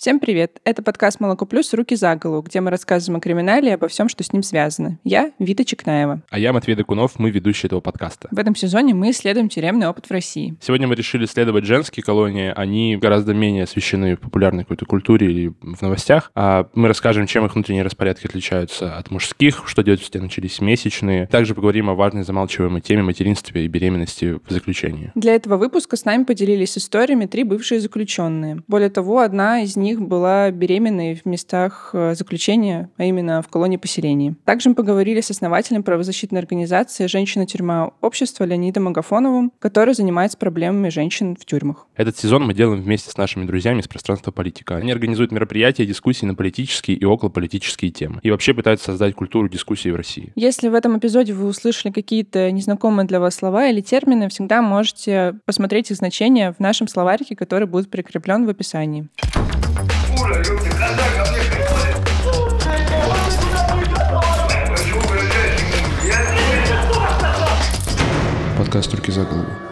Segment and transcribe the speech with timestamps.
[0.00, 0.62] Всем привет!
[0.64, 1.74] Это подкаст «Молоко плюс.
[1.74, 4.98] Руки за голову», где мы рассказываем о криминале и обо всем, что с ним связано.
[5.04, 6.22] Я Вита Чекнаева.
[6.30, 8.26] А я Матвей Докунов, мы ведущие этого подкаста.
[8.30, 10.56] В этом сезоне мы исследуем тюремный опыт в России.
[10.62, 12.50] Сегодня мы решили исследовать женские колонии.
[12.56, 16.32] Они гораздо менее освещены в популярной какой-то культуре или в новостях.
[16.34, 21.26] А мы расскажем, чем их внутренние распорядки отличаются от мужских, что делать, если начались месячные.
[21.26, 25.12] Также поговорим о важной замалчиваемой теме материнства и беременности в заключении.
[25.14, 28.62] Для этого выпуска с нами поделились историями три бывшие заключенные.
[28.66, 33.76] Более того, одна из них была беременной в местах э, заключения, а именно в колонии
[33.76, 34.34] поселений.
[34.44, 41.36] Также мы поговорили с основателем правозащитной организации «Женщина-тюрьма общества» Леонидом Агафоновым, который занимается проблемами женщин
[41.36, 41.86] в тюрьмах.
[41.96, 44.76] Этот сезон мы делаем вместе с нашими друзьями из пространства политика.
[44.76, 48.20] Они организуют мероприятия, дискуссии на политические и околополитические темы.
[48.22, 50.32] И вообще пытаются создать культуру дискуссии в России.
[50.36, 55.34] Если в этом эпизоде вы услышали какие-то незнакомые для вас слова или термины, всегда можете
[55.44, 59.08] посмотреть их значение в нашем словарике, который будет прикреплен в описании.
[60.30, 61.04] Ура, люди, когда?
[68.56, 69.69] Подкаст «Руки за голову».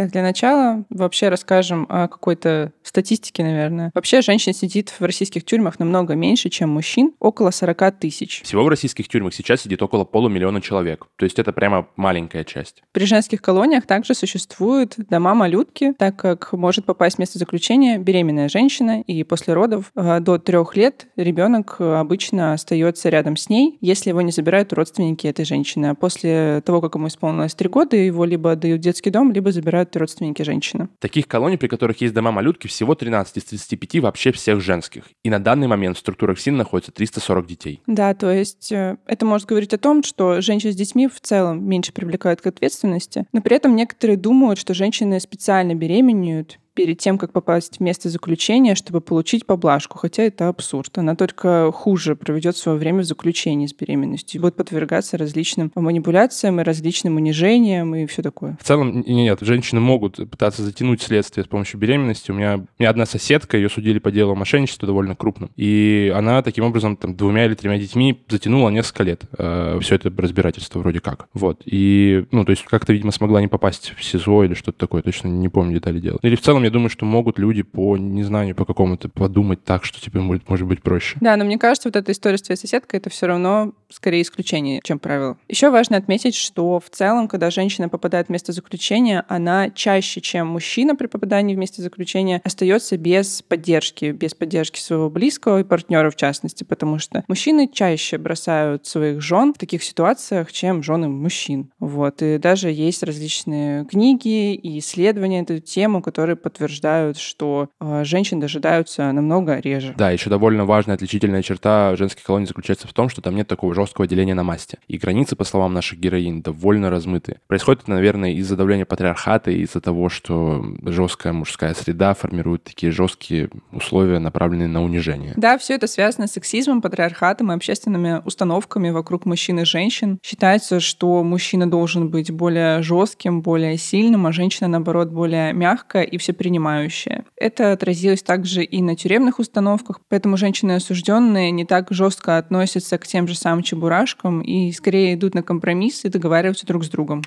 [0.00, 3.90] Так, для начала вообще расскажем о какой-то статистике, наверное.
[3.94, 8.40] Вообще женщин сидит в российских тюрьмах намного меньше, чем мужчин, около 40 тысяч.
[8.42, 11.06] Всего в российских тюрьмах сейчас сидит около полумиллиона человек.
[11.16, 12.82] То есть это прямо маленькая часть.
[12.92, 19.02] При женских колониях также существуют дома-малютки, так как может попасть в место заключения беременная женщина,
[19.02, 24.22] и после родов э, до трех лет ребенок обычно остается рядом с ней, если его
[24.22, 25.90] не забирают родственники этой женщины.
[25.90, 29.52] А после того, как ему исполнилось три года, его либо отдают в детский дом, либо
[29.52, 30.88] забирают это родственники женщины.
[30.98, 35.04] Таких колоний, при которых есть дома-малютки, всего 13 из 35 вообще всех женских.
[35.24, 37.82] И на данный момент в структурах СИН находится 340 детей.
[37.86, 41.64] Да, то есть э, это может говорить о том, что женщины с детьми в целом
[41.64, 47.18] меньше привлекают к ответственности, но при этом некоторые думают, что женщины специально беременеют перед тем,
[47.18, 50.96] как попасть в место заключения, чтобы получить поблажку, хотя это абсурд.
[50.96, 56.62] Она только хуже проведет свое время в заключении с беременностью, будет подвергаться различным манипуляциям и
[56.62, 58.56] различным унижениям и все такое.
[58.58, 62.30] В целом, нет, женщины могут пытаться затянуть следствие с помощью беременности.
[62.30, 66.10] У меня, у меня одна соседка, ее судили по делу о мошенничестве довольно крупном, и
[66.16, 70.78] она таким образом там двумя или тремя детьми затянула несколько лет э, все это разбирательство
[70.78, 71.28] вроде как.
[71.34, 71.60] Вот.
[71.66, 75.28] И, ну, то есть как-то, видимо, смогла не попасть в СИЗО или что-то такое, точно
[75.28, 76.18] не помню детали дела.
[76.22, 79.84] Или в целом целом, я думаю, что могут люди по незнанию, по какому-то подумать так,
[79.84, 81.18] что тебе будет, может быть проще.
[81.20, 84.80] Да, но мне кажется, вот эта история с твоей соседкой, это все равно скорее исключение,
[84.82, 85.36] чем правило.
[85.48, 90.48] Еще важно отметить, что в целом, когда женщина попадает в место заключения, она чаще, чем
[90.48, 96.10] мужчина при попадании в место заключения, остается без поддержки, без поддержки своего близкого и партнера
[96.10, 101.70] в частности, потому что мужчины чаще бросают своих жен в таких ситуациях, чем жены мужчин.
[101.78, 102.22] Вот.
[102.22, 109.10] И даже есть различные книги и исследования эту тему, которые подтверждают, что э, женщин дожидаются
[109.12, 109.94] намного реже.
[109.96, 113.74] Да, еще довольно важная отличительная черта женской колонии заключается в том, что там нет такого
[113.80, 114.78] жесткого деления на масти.
[114.88, 117.38] И границы, по словам наших героинь, довольно размыты.
[117.46, 122.92] Происходит это, наверное, из-за давления патриархата и из-за того, что жесткая мужская среда формирует такие
[122.92, 125.34] жесткие условия, направленные на унижение.
[125.36, 130.18] Да, все это связано с сексизмом, патриархатом и общественными установками вокруг мужчин и женщин.
[130.22, 136.18] Считается, что мужчина должен быть более жестким, более сильным, а женщина, наоборот, более мягкая и
[136.18, 137.24] все принимающая.
[137.36, 143.06] Это отразилось также и на тюремных установках, поэтому женщины осужденные не так жестко относятся к
[143.06, 147.22] тем же самым чебурашкам и скорее идут на компромисс и договариваются друг с другом.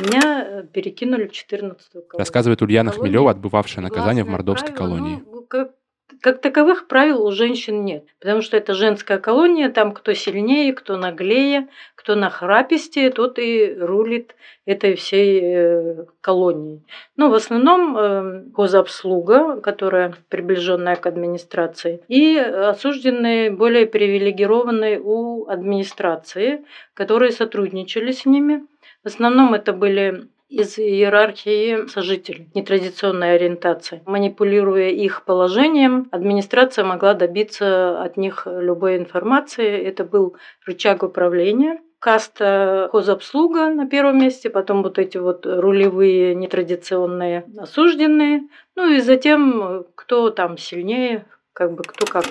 [0.00, 2.18] Меня э, перекинули в 14-ю колонию.
[2.18, 5.22] Рассказывает Ульяна Хмелева, отбывавшая наказание в Мордовской колонии.
[5.26, 5.72] Ну, как
[6.20, 10.96] как таковых правил у женщин нет, потому что это женская колония, там кто сильнее, кто
[10.96, 14.34] наглее, кто нахрапистее, тот и рулит
[14.64, 16.82] этой всей э, колонией.
[17.16, 26.64] Но в основном э, гособслуга, которая приближенная к администрации, и осужденные более привилегированные у администрации,
[26.94, 28.66] которые сотрудничали с ними.
[29.02, 34.02] В основном это были из иерархии сожителей нетрадиционной ориентации.
[34.04, 39.82] Манипулируя их положением, администрация могла добиться от них любой информации.
[39.82, 47.44] Это был рычаг управления каста хозобслуга на первом месте, потом вот эти вот рулевые нетрадиционные
[47.56, 48.42] осужденные,
[48.74, 52.24] ну и затем кто там сильнее, как бы кто как.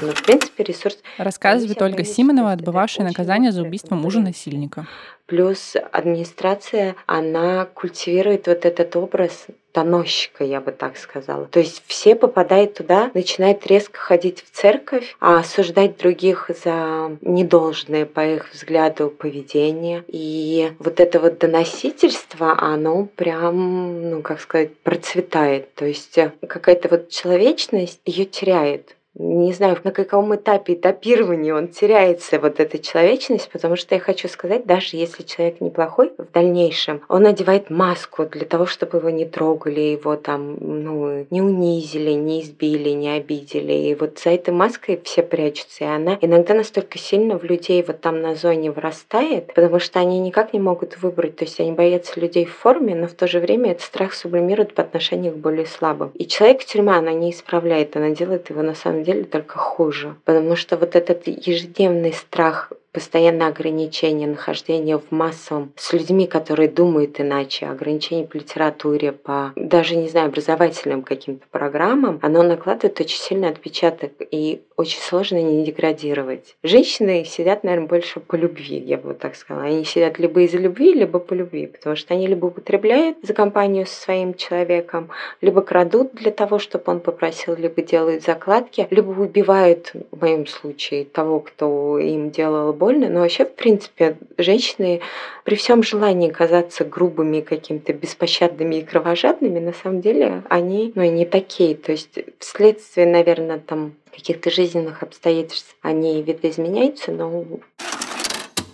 [0.00, 0.98] Ну, в принципе, ресурс...
[1.18, 4.86] Рассказывает Ольга Симонова, отбывавшая наказание за убийство мужа-насильника.
[5.26, 11.46] Плюс администрация, она культивирует вот этот образ доносчика, я бы так сказала.
[11.46, 18.06] То есть все попадают туда, начинают резко ходить в церковь, а осуждать других за недолжное,
[18.06, 20.04] по их взгляду, поведение.
[20.08, 25.74] И вот это вот доносительство, оно прям, ну, как сказать, процветает.
[25.74, 32.38] То есть какая-то вот человечность ее теряет не знаю, на каком этапе этапирования он теряется,
[32.38, 37.24] вот эта человечность, потому что я хочу сказать, даже если человек неплохой в дальнейшем, он
[37.24, 42.90] надевает маску для того, чтобы его не трогали, его там, ну, не унизили, не избили,
[42.90, 43.72] не обидели.
[43.72, 48.00] И вот за этой маской все прячутся, и она иногда настолько сильно в людей вот
[48.00, 52.18] там на зоне вырастает, потому что они никак не могут выбрать, то есть они боятся
[52.18, 55.66] людей в форме, но в то же время этот страх сублимирует по отношению к более
[55.66, 56.12] слабым.
[56.14, 60.16] И человек тюрьма, она не исправляет, она делает его на самом деле только хуже.
[60.24, 67.20] Потому что вот этот ежедневный страх постоянное ограничение нахождения в массовом с людьми, которые думают
[67.20, 73.48] иначе, ограничение по литературе, по даже, не знаю, образовательным каким-то программам, оно накладывает очень сильный
[73.48, 76.56] отпечаток и очень сложно не деградировать.
[76.62, 79.66] Женщины сидят, наверное, больше по любви, я бы так сказала.
[79.66, 83.86] Они сидят либо из-за любви, либо по любви, потому что они либо употребляют за компанию
[83.86, 85.10] со своим человеком,
[85.40, 91.04] либо крадут для того, чтобы он попросил, либо делают закладки, либо убивают, в моем случае,
[91.04, 95.02] того, кто им делал больно, но вообще, в принципе, женщины
[95.44, 101.24] при всем желании казаться грубыми, какими-то беспощадными и кровожадными, на самом деле они ну, не
[101.24, 101.76] такие.
[101.76, 107.44] То есть вследствие, наверное, там каких-то жизненных обстоятельств они видоизменяются, но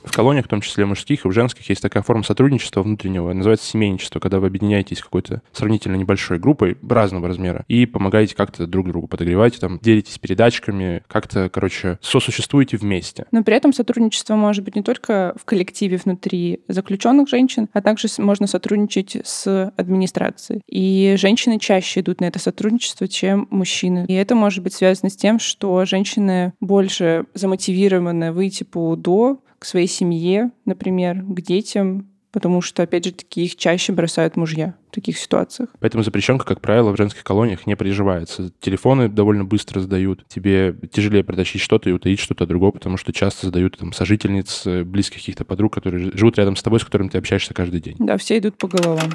[0.09, 3.67] в колониях, в том числе мужских и в женских, есть такая форма сотрудничества внутреннего, называется
[3.67, 9.07] семейничество, когда вы объединяетесь какой-то сравнительно небольшой группой разного размера и помогаете как-то друг другу
[9.07, 13.27] подогревать, там, делитесь передачками, как-то, короче, сосуществуете вместе.
[13.31, 18.09] Но при этом сотрудничество может быть не только в коллективе внутри заключенных женщин, а также
[18.19, 20.63] можно сотрудничать с администрацией.
[20.67, 24.05] И женщины чаще идут на это сотрудничество, чем мужчины.
[24.09, 29.65] И это может быть связано с тем, что женщины больше замотивированы выйти по УДО, к
[29.65, 34.95] своей семье, например, к детям, потому что, опять же, таки их чаще бросают мужья в
[34.95, 35.71] таких ситуациях.
[35.81, 38.53] Поэтому запрещенка, как правило, в женских колониях не приживается.
[38.61, 40.25] Телефоны довольно быстро сдают.
[40.29, 44.85] Тебе тяжелее протащить что-то и утаить что-то другое, потому что часто сдают там сожительниц, э,
[44.85, 47.97] близких каких-то подруг, которые живут рядом с тобой, с которыми ты общаешься каждый день.
[47.99, 49.11] Да, все идут по головам.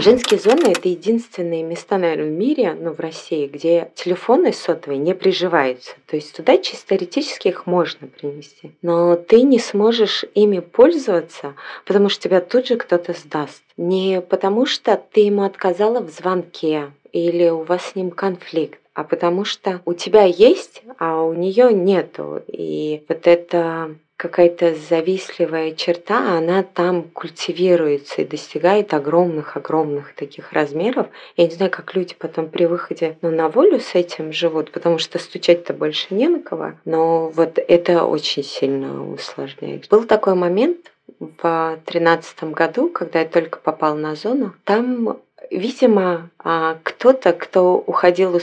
[0.00, 5.14] Женские зоны– это единственные места, наверное, в мире, ну, в России, где телефоны сотовые не
[5.14, 5.92] приживаются.
[6.06, 8.72] То есть туда чисто теоретически их можно принести.
[8.82, 11.54] Но ты не сможешь ими пользоваться,
[11.86, 13.62] потому что тебя тут же кто-то сдаст.
[13.76, 19.04] Не потому что ты ему отказала в звонке или у вас с ним конфликт, а
[19.04, 22.42] потому что у тебя есть, а у нее нету.
[22.48, 31.08] И вот это какая-то завистливая черта, она там культивируется и достигает огромных-огромных таких размеров.
[31.36, 34.98] Я не знаю, как люди потом при выходе ну, на волю с этим живут, потому
[34.98, 36.74] что стучать-то больше не на кого.
[36.84, 39.88] Но вот это очень сильно усложняет.
[39.88, 45.18] Был такой момент, в тринадцатом году, когда я только попал на зону, там
[45.50, 48.34] Видимо, а, кто-то, кто уходил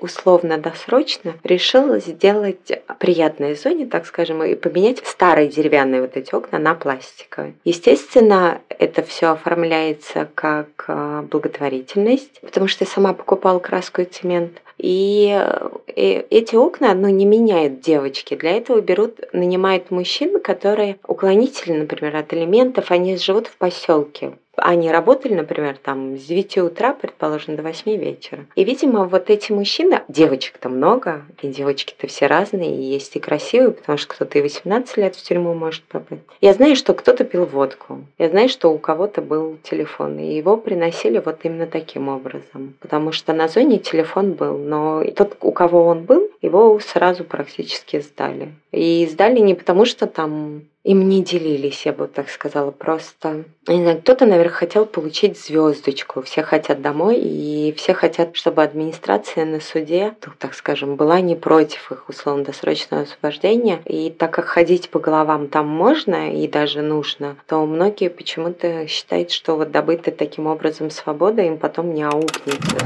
[0.00, 6.74] условно-досрочно, решил сделать приятной зоне, так скажем, и поменять старые деревянные вот эти окна на
[6.74, 7.54] пластиковые.
[7.64, 14.62] Естественно, это все оформляется как а, благотворительность, потому что я сама покупала краску и цемент.
[14.82, 18.34] И э, эти окна, ну, не меняют девочки.
[18.34, 24.90] Для этого берут, нанимают мужчин, которые уклонители, например, от элементов, они живут в поселке они
[24.90, 28.46] работали, например, там с 9 утра, предположим, до 8 вечера.
[28.54, 33.72] И, видимо, вот эти мужчины, девочек-то много, и девочки-то все разные, и есть и красивые,
[33.72, 36.22] потому что кто-то и 18 лет в тюрьму может попасть.
[36.40, 38.04] Я знаю, что кто-то пил водку.
[38.18, 42.74] Я знаю, что у кого-то был телефон, и его приносили вот именно таким образом.
[42.80, 48.00] Потому что на зоне телефон был, но тот, у кого он был, его сразу практически
[48.00, 48.54] сдали.
[48.70, 53.44] И сдали не потому, что там им не делились, я бы так сказала, просто.
[53.64, 56.22] Кто-то, наверное, хотел получить звездочку.
[56.22, 61.36] Все хотят домой, и все хотят, чтобы администрация на суде, ну, так скажем, была не
[61.36, 63.82] против их условно-досрочного освобождения.
[63.84, 69.30] И так как ходить по головам там можно и даже нужно, то многие почему-то считают,
[69.30, 72.78] что вот добытая таким образом свобода им потом не аукнется.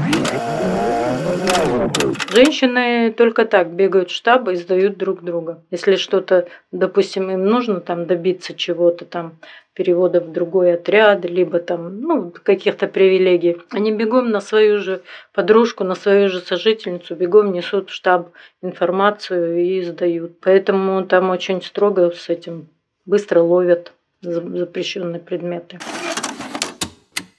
[2.29, 5.63] Женщины только так бегают в штаб и сдают друг друга.
[5.71, 9.37] Если что-то, допустим, им нужно там добиться чего-то там,
[9.73, 13.57] перевода в другой отряд, либо там, ну, каких-то привилегий.
[13.71, 15.01] Они бегом на свою же
[15.33, 18.29] подружку, на свою же сожительницу, бегом несут в штаб
[18.61, 20.39] информацию и сдают.
[20.39, 22.67] Поэтому там очень строго с этим
[23.05, 25.77] быстро ловят запрещенные предметы.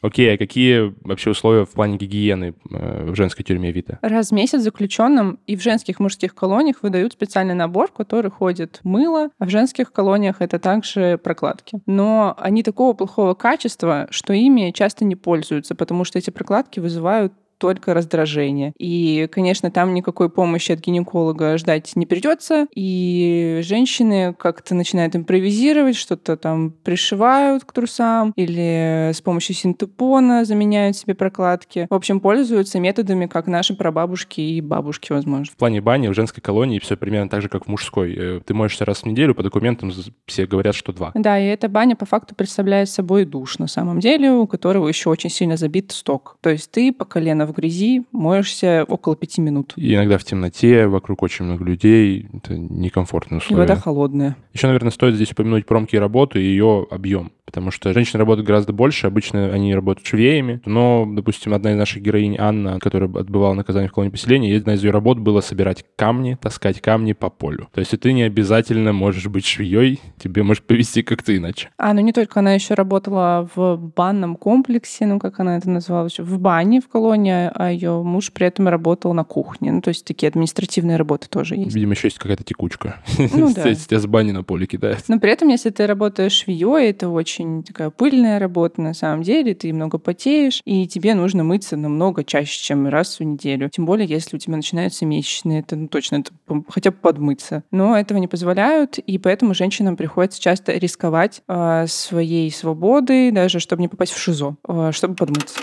[0.07, 3.99] Окей, а какие вообще условия в плане гигиены э, в женской тюрьме Вита?
[4.03, 8.79] Раз в месяц заключенным и в женских мужских колониях выдают специальный набор, в который ходит
[8.85, 11.81] мыло, а в женских колониях это также прокладки.
[11.87, 17.33] Но они такого плохого качества, что ими часто не пользуются, потому что эти прокладки вызывают
[17.59, 18.73] только раздражение.
[18.79, 22.67] И, конечно, там никакой помощи от гинеколога ждать не придется.
[22.75, 30.97] И женщины как-то начинают импровизировать, что-то там пришивают к трусам или с помощью синтепона заменяют
[30.97, 31.87] себе прокладки.
[31.91, 35.53] В общем, пользуются методами, как наши прабабушки и бабушки, возможно.
[35.53, 38.15] В плане бани в женской колонии все примерно так же, как в мужской.
[38.17, 39.93] Э, ты моешься раз в неделю, по документам
[40.27, 41.13] все говорят, что два.
[41.15, 45.11] Да, и эта баня по факту представляет собой душ на самом деле, у которого еще
[45.11, 46.37] очень сильно забит сток.
[46.41, 49.73] То есть ты по колено в грязи моешься около пяти минут.
[49.77, 52.29] И иногда в темноте, вокруг очень много людей.
[52.33, 53.65] Это некомфортные условия.
[53.65, 54.37] И вода холодная.
[54.53, 58.73] Еще, наверное, стоит здесь упомянуть промки работы и ее объем потому что женщины работают гораздо
[58.73, 63.89] больше, обычно они работают швеями, но, допустим, одна из наших героинь, Анна, которая отбывала наказание
[63.89, 67.69] в колонии поселения, одна из ее работ была собирать камни, таскать камни по полю.
[67.73, 71.71] То есть ты не обязательно можешь быть швеей, тебе может повести как-то иначе.
[71.79, 76.09] А, ну не только, она еще работала в банном комплексе, ну как она это назвала,
[76.19, 79.73] в бане в колонии, а ее муж при этом работал на кухне.
[79.73, 81.75] Ну то есть такие административные работы тоже есть.
[81.75, 83.03] Видимо, еще есть какая-то текучка.
[83.19, 83.75] Ну да.
[83.75, 85.05] Тебя с бани на поле кидает.
[85.09, 89.23] Но при этом, если ты работаешь швеей, это очень очень такая пыльная работа на самом
[89.23, 93.69] деле, ты много потеешь, и тебе нужно мыться намного чаще, чем раз в неделю.
[93.69, 96.33] Тем более, если у тебя начинаются месячные, это ну, точно это
[96.69, 97.63] хотя бы подмыться.
[97.71, 103.83] Но этого не позволяют, и поэтому женщинам приходится часто рисковать э, своей свободой, даже чтобы
[103.83, 105.61] не попасть в ШИЗО, э, чтобы подмыться.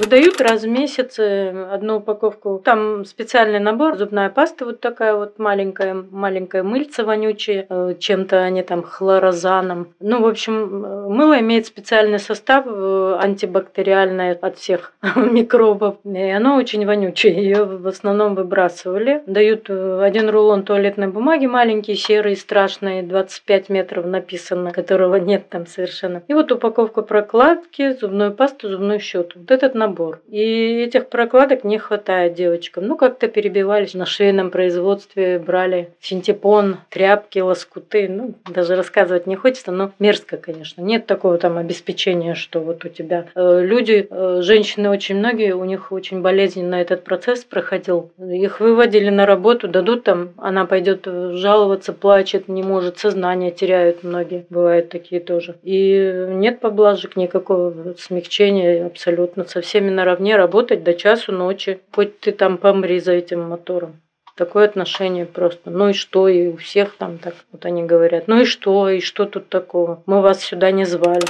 [0.00, 2.58] Выдают раз в месяц э, одну упаковку.
[2.64, 8.62] Там специальный набор, зубная паста вот такая вот маленькая, маленькая мыльца вонючая, э, чем-то они
[8.62, 9.92] там хлорозаном.
[10.00, 15.96] Ну, в общем, э, мыло имеет специальный состав антибактериальное от всех микробов.
[16.04, 17.34] И оно очень вонючее.
[17.34, 19.22] Ее в основном выбрасывали.
[19.26, 26.22] Дают один рулон туалетной бумаги маленький, серый, страшный, 25 метров написано, которого нет там совершенно.
[26.26, 29.40] И вот упаковка прокладки, зубную пасту, зубную щетку.
[29.40, 30.20] Вот этот набор набор.
[30.28, 32.86] И этих прокладок не хватает девочкам.
[32.86, 38.08] Ну, как-то перебивались на швейном производстве, брали синтепон, тряпки, лоскуты.
[38.08, 40.82] Ну, даже рассказывать не хочется, но мерзко, конечно.
[40.82, 45.64] Нет такого там обеспечения, что вот у тебя э, люди, э, женщины очень многие, у
[45.64, 48.10] них очень болезненно этот процесс проходил.
[48.18, 54.46] Их выводили на работу, дадут там, она пойдет жаловаться, плачет, не может, сознание теряют многие.
[54.50, 55.56] Бывают такие тоже.
[55.62, 61.80] И нет поблажек, никакого смягчения абсолютно совсем всеми наравне работать до часу ночи.
[61.94, 64.00] Хоть ты там помри за этим мотором.
[64.36, 65.70] Такое отношение просто.
[65.70, 68.24] Ну и что, и у всех там так вот они говорят.
[68.28, 70.02] Ну и что, и что тут такого?
[70.04, 71.24] Мы вас сюда не звали.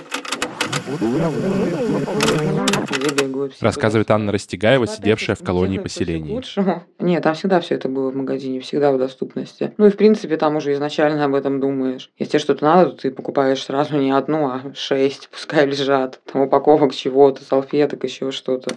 [3.60, 6.40] Рассказывает Анна Растегаева, сидевшая в колонии поселений.
[6.98, 9.72] Нет, там всегда все это было в магазине, всегда в доступности.
[9.76, 12.10] Ну и в принципе там уже изначально об этом думаешь.
[12.18, 16.20] Если тебе что-то надо, то ты покупаешь сразу не одну, а шесть, пускай лежат.
[16.32, 18.74] Там упаковок чего-то, салфеток, еще что-то.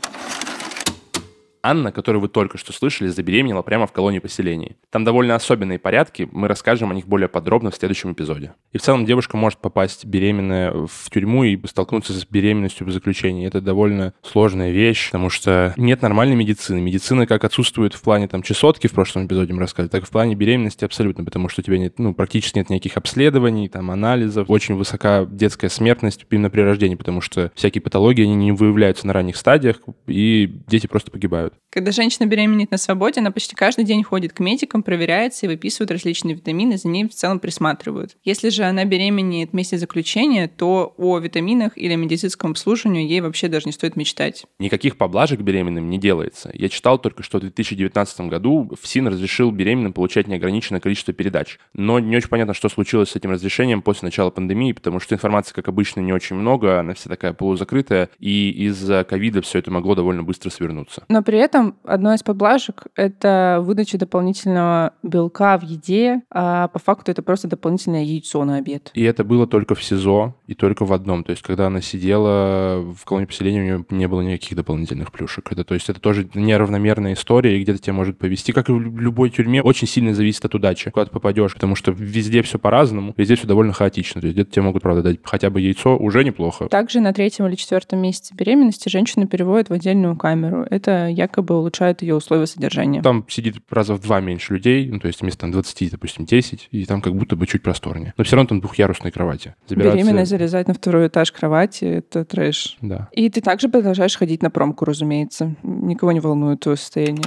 [1.64, 4.76] Анна, которую вы только что слышали, забеременела прямо в колонии поселений.
[4.90, 8.54] Там довольно особенные порядки, мы расскажем о них более подробно в следующем эпизоде.
[8.74, 13.48] И в целом девушка может попасть беременная в тюрьму и столкнуться с беременностью в заключении.
[13.48, 16.82] Это довольно сложная вещь, потому что нет нормальной медицины.
[16.82, 20.10] Медицина как отсутствует в плане там чесотки, в прошлом эпизоде мы рассказывали, так и в
[20.10, 24.50] плане беременности абсолютно, потому что у тебя нет, ну, практически нет никаких обследований, там, анализов.
[24.50, 29.14] Очень высока детская смертность именно при рождении, потому что всякие патологии, они не выявляются на
[29.14, 29.78] ранних стадиях,
[30.08, 31.53] и дети просто погибают.
[31.70, 35.90] Когда женщина беременеет на свободе, она почти каждый день ходит к медикам, проверяется и выписывают
[35.90, 38.16] различные витамины, за ней в целом присматривают.
[38.24, 43.66] Если же она беременеет вместе заключения, то о витаминах или медицинском обслуживании ей вообще даже
[43.66, 44.46] не стоит мечтать.
[44.60, 46.52] Никаких поблажек беременным не делается.
[46.54, 51.58] Я читал только, что в 2019 году ФСИН разрешил беременным получать неограниченное количество передач.
[51.74, 55.54] Но не очень понятно, что случилось с этим разрешением после начала пандемии, потому что информации,
[55.54, 59.96] как обычно, не очень много, она вся такая полузакрытая, и из-за ковида все это могло
[59.96, 61.04] довольно быстро свернуться.
[61.10, 67.12] Но при этом одной из поблажек— это выдача дополнительного белка в еде, а по факту
[67.12, 68.92] это просто дополнительное яйцо на обед.
[68.94, 71.24] И это было только в СИЗО и только в одном.
[71.24, 75.52] То есть, когда она сидела в колонии поселения, у нее не было никаких дополнительных плюшек.
[75.52, 78.52] Это, то есть, это тоже неравномерная история, и где-то тебя может повести.
[78.52, 81.92] Как и в любой тюрьме, очень сильно зависит от удачи, куда ты попадешь, потому что
[81.92, 84.22] везде все по-разному, везде все довольно хаотично.
[84.22, 86.68] То есть, где-то тебе могут, правда, дать хотя бы яйцо, уже неплохо.
[86.68, 90.66] Также на третьем или четвертом месяце беременности женщину переводят в отдельную камеру.
[90.70, 93.02] Это якобы якобы улучшают ее условия содержания.
[93.02, 96.86] Там сидит раза в два меньше людей, ну, то есть вместо 20, допустим, 10, и
[96.86, 98.14] там как будто бы чуть просторнее.
[98.18, 99.56] Но все равно там двухъярусные кровати.
[99.68, 99.98] Забираться...
[99.98, 102.78] Беременная залезать на второй этаж кровати— это трэш.
[102.82, 103.10] Да.
[103.12, 105.56] И ты также продолжаешь ходить на промку, разумеется.
[105.64, 107.26] Никого не волнует твое состояние.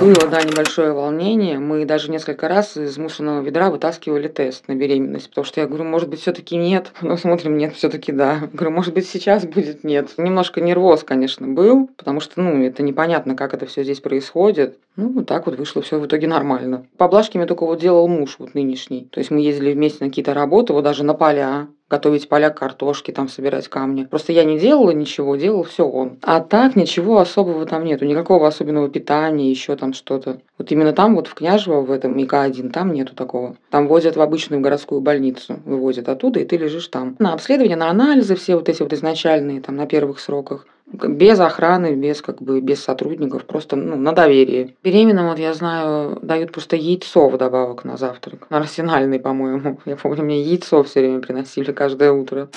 [0.00, 1.58] Было, да, небольшое волнение.
[1.58, 5.84] Мы даже несколько раз из мусорного ведра вытаскивали тест на беременность, потому что я говорю,
[5.84, 6.92] может быть, все-таки нет.
[7.00, 8.48] Но смотрим, нет, все-таки да.
[8.52, 10.10] Говорю, может быть, сейчас будет нет.
[10.16, 14.78] Немножко нервоз, конечно, был, потому что, ну, это непонятно, как это все здесь происходит.
[14.96, 16.86] Ну, вот так вот вышло все в итоге нормально.
[16.96, 19.08] Поблажки мне только вот делал муж вот нынешний.
[19.10, 23.10] То есть мы ездили вместе на какие-то работы, вот даже на поля готовить поля картошки,
[23.10, 24.04] там собирать камни.
[24.04, 26.18] Просто я не делала ничего, делал все он.
[26.22, 30.40] А так ничего особого там нету, никакого особенного питания, еще там что-то.
[30.58, 33.56] Вот именно там, вот в Княжево, в этом ИК-1, там нету такого.
[33.70, 37.16] Там возят в обычную городскую больницу, вывозят оттуда, и ты лежишь там.
[37.18, 41.94] На обследование, на анализы все вот эти вот изначальные, там на первых сроках без охраны,
[41.94, 44.74] без как бы без сотрудников, просто ну, на доверие.
[44.82, 48.46] Беременным, вот я знаю, дают просто яйцо вдобавок на завтрак.
[48.50, 49.80] На арсенальный, по-моему.
[49.84, 52.48] Я помню, мне яйцо все время приносили каждое утро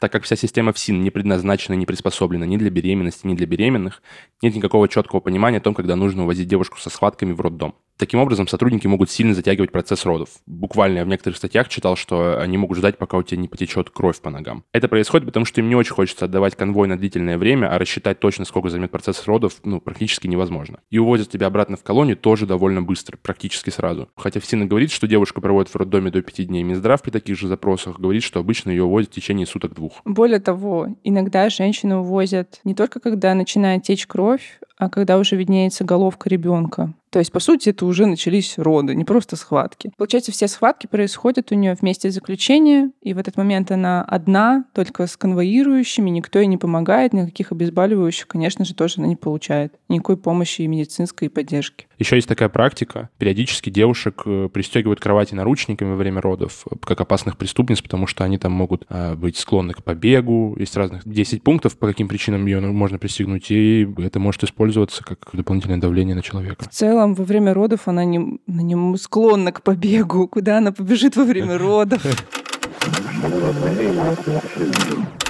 [0.00, 4.02] так как вся система ФСИН не предназначена, не приспособлена ни для беременности, ни для беременных,
[4.42, 7.74] нет никакого четкого понимания о том, когда нужно увозить девушку со схватками в роддом.
[8.00, 10.30] Таким образом, сотрудники могут сильно затягивать процесс родов.
[10.46, 13.90] Буквально я в некоторых статьях читал, что они могут ждать, пока у тебя не потечет
[13.90, 14.64] кровь по ногам.
[14.72, 18.18] Это происходит, потому что им не очень хочется отдавать конвой на длительное время, а рассчитать
[18.18, 20.80] точно, сколько займет процесс родов, ну, практически невозможно.
[20.88, 24.08] И увозят тебя обратно в колонию тоже довольно быстро, практически сразу.
[24.16, 26.62] Хотя ФСИН говорит, что девушка проводит в роддоме до 5 дней.
[26.62, 30.00] Минздрав при таких же запросах говорит, что обычно ее увозят в течение суток-двух.
[30.06, 35.84] Более того, иногда женщину увозят не только когда начинает течь кровь, а когда уже виднеется
[35.84, 36.94] головка ребенка.
[37.10, 39.92] То есть, по сути, это уже начались роды, не просто схватки.
[39.98, 45.06] Получается, все схватки происходят у нее вместе заключения, и в этот момент она одна, только
[45.06, 49.74] с конвоирующими, никто ей не помогает, никаких обезболивающих, конечно же, тоже она не получает.
[49.88, 51.86] Никакой помощи и медицинской и поддержки.
[52.00, 53.10] Еще есть такая практика.
[53.18, 58.24] Периодически девушек э, пристегивают кровати наручниками во время родов, э, как опасных преступниц, потому что
[58.24, 60.56] они там могут э, быть склонны к побегу.
[60.58, 65.18] Есть разных 10 пунктов, по каким причинам ее можно пристегнуть, и это может использоваться как
[65.34, 66.64] дополнительное давление на человека.
[66.64, 70.26] В целом, во время родов она не, она не склонна к побегу.
[70.26, 72.02] Куда она побежит во время родов?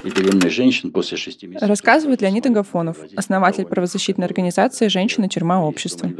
[0.02, 1.68] И беременных женщин после шести месяцев.
[1.68, 5.28] Рассказывает Леонид Агафонов, основатель правозащитной организации «Женщина.
[5.28, 5.62] Тюрьма.
[5.62, 6.10] Общество».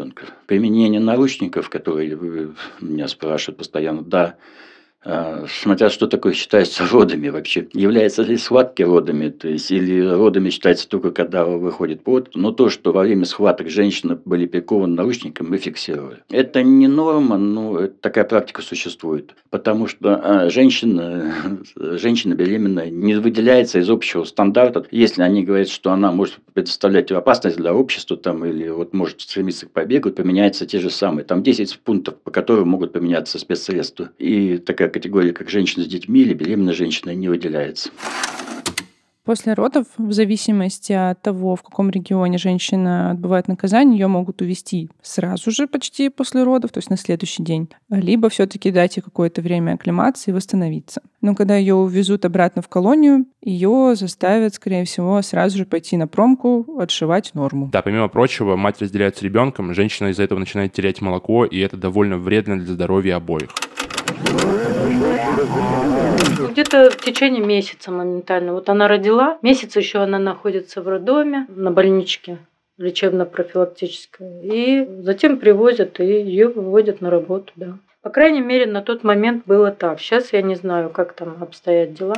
[0.47, 2.17] Применение наручников, которые
[2.81, 4.37] меня спрашивают постоянно, да,
[5.03, 7.69] смотря что такое считается родами вообще.
[7.73, 12.31] Является ли схватки родами, то есть или родами считается только когда выходит плод.
[12.35, 16.23] Но то, что во время схваток женщины были прикованы наручниками, мы фиксировали.
[16.31, 19.35] Это не норма, но такая практика существует.
[19.49, 21.35] Потому что а, женщина,
[21.77, 24.85] женщина беременная не выделяется из общего стандарта.
[24.91, 29.67] Если они говорят, что она может представлять опасность для общества там, или вот может стремиться
[29.67, 31.25] к побегу, поменяются те же самые.
[31.25, 34.11] Там 10 пунктов, по которым могут поменяться спецсредства.
[34.19, 37.91] И такая категория, как женщина с детьми или беременная женщина, не выделяется.
[39.31, 44.89] После родов, в зависимости от того, в каком регионе женщина отбывает наказание, ее могут увести
[45.03, 49.43] сразу же почти после родов, то есть на следующий день, либо все-таки дать ей какое-то
[49.43, 51.03] время акклимации и восстановиться.
[51.21, 56.09] Но когда ее увезут обратно в колонию, ее заставят, скорее всего, сразу же пойти на
[56.09, 57.69] промку, отшивать норму.
[57.71, 61.77] Да, помимо прочего, мать разделяет с ребенком, женщина из-за этого начинает терять молоко, и это
[61.77, 63.51] довольно вредно для здоровья обоих.
[66.51, 68.53] Где-то в течение месяца моментально.
[68.53, 72.39] Вот она родила, месяц еще она находится в роддоме, на больничке
[72.79, 74.41] лечебно-профилактической.
[74.43, 77.79] И затем привозят и ее выводят на работу, да.
[78.03, 80.01] По крайней мере, на тот момент было так.
[80.01, 82.15] Сейчас я не знаю, как там обстоят дела.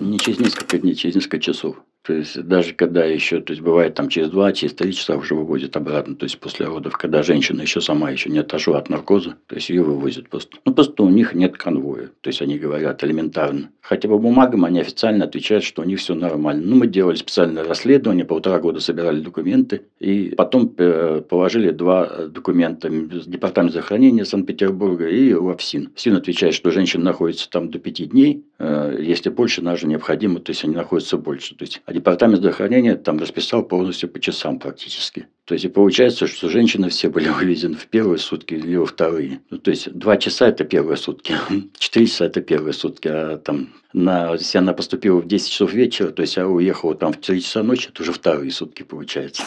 [0.00, 1.76] Не через несколько дней, через несколько часов.
[2.06, 5.34] То есть даже когда еще, то есть бывает там через два, через три часа уже
[5.34, 9.34] выводят обратно, то есть после родов, когда женщина еще сама еще не отошла от наркоза,
[9.48, 10.56] то есть ее вывозят просто.
[10.64, 13.70] Ну просто у них нет конвоя, то есть они говорят элементарно.
[13.80, 16.62] Хотя по бумагам они официально отвечают, что у них все нормально.
[16.64, 22.88] Ну мы делали специальное расследование, полтора года собирали документы и потом э, положили два документа
[22.88, 25.90] Департамент захоронения Санкт-Петербурга и УАФСИН.
[25.96, 30.50] ФСИН отвечает, что женщина находится там до пяти дней, э, если больше, даже необходимо, то
[30.50, 31.56] есть они находятся больше.
[31.56, 35.28] То есть департамент здравоохранения там расписал полностью по часам практически.
[35.46, 39.40] То есть и получается, что женщины все были вывезены в первые сутки или во вторые.
[39.48, 41.34] Ну, то есть два часа это первые сутки,
[41.78, 46.10] четыре часа это первые сутки, а там на, если она поступила в 10 часов вечера,
[46.10, 49.42] то есть я уехала там в 3 часа ночи, это уже вторые сутки получается.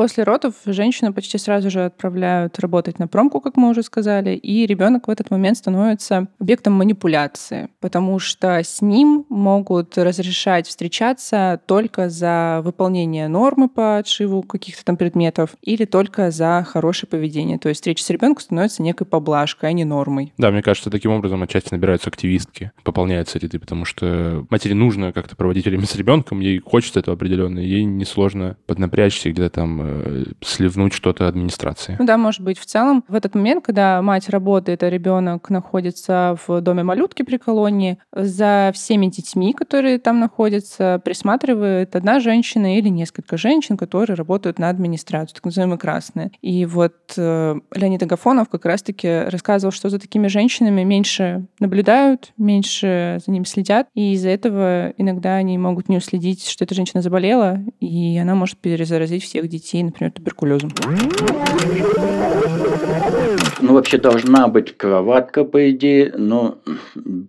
[0.00, 4.64] После родов женщину почти сразу же отправляют работать на промку, как мы уже сказали, и
[4.64, 12.08] ребенок в этот момент становится объектом манипуляции, потому что с ним могут разрешать встречаться только
[12.08, 17.58] за выполнение нормы по отшиву каких-то там предметов или только за хорошее поведение.
[17.58, 20.32] То есть встреча с ребенком становится некой поблажкой, а не нормой.
[20.38, 25.36] Да, мне кажется, таким образом отчасти набираются активистки, пополняются ряды, потому что матери нужно как-то
[25.36, 29.89] проводить время с ребенком, ей хочется этого определенно, ей несложно поднапрячься где-то там э,
[30.40, 31.96] сливнуть что-то администрации.
[31.98, 32.58] Ну да, может быть.
[32.58, 37.36] В целом, в этот момент, когда мать работает, а ребенок находится в доме малютки при
[37.36, 44.58] колонии, за всеми детьми, которые там находятся, присматривает одна женщина или несколько женщин, которые работают
[44.58, 46.30] на администрацию, так называемые красные.
[46.40, 53.20] И вот э, Леонид Агафонов как раз-таки рассказывал, что за такими женщинами меньше наблюдают, меньше
[53.24, 57.60] за ними следят, и из-за этого иногда они могут не уследить, что эта женщина заболела,
[57.80, 60.70] и она может перезаразить всех детей, например, туберкулезом.
[63.60, 66.58] Ну, вообще должна быть кроватка, по идее, но